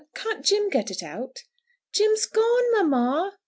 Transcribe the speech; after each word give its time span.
Can't 0.15 0.43
Jim 0.43 0.71
get 0.71 0.89
it 0.89 1.03
out?" 1.03 1.43
"Jim's 1.91 2.25
gone, 2.25 2.71
mamma." 2.71 3.37